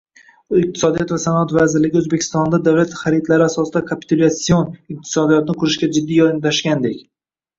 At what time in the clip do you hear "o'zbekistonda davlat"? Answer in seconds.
1.99-2.95